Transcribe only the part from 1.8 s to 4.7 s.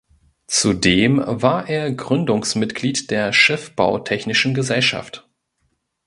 Gründungsmitglied der Schiffbautechnischen